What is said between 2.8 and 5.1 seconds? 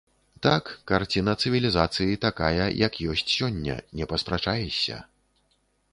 як ёсць сёння, не паспрачаешся.